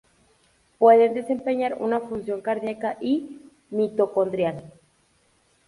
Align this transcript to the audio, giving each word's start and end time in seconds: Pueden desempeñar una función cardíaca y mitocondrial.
Pueden 0.79 1.13
desempeñar 1.13 1.75
una 1.79 1.99
función 1.99 2.41
cardíaca 2.41 2.97
y 3.01 3.41
mitocondrial. 3.69 4.63